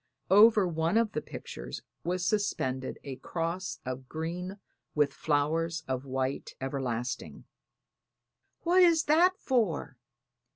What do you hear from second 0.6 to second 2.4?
one of the pictures was